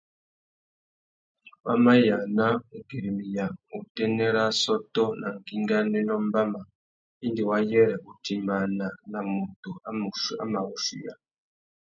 Wa 1.65 1.73
mà 1.83 1.93
yāna 2.07 2.47
ugüirimiya 2.75 3.45
utênê 3.77 4.27
râ 4.35 4.43
assôtô 4.51 5.03
nà 5.21 5.27
ngüinganénô 5.39 6.15
mbama 6.27 6.61
indi 7.25 7.41
wa 7.49 7.57
yêrê 7.71 7.95
utimbāna 8.09 8.87
nà 9.11 9.19
mutu 9.31 9.71
a 10.43 10.45
mà 10.51 10.59
wuchuiya. 10.67 11.13